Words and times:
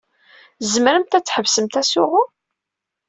Tzemremt 0.59 1.17
ad 1.17 1.23
tḥebsemt 1.25 1.79
asuɣu? 1.81 2.23